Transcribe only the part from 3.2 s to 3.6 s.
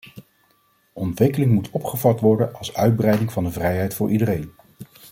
van de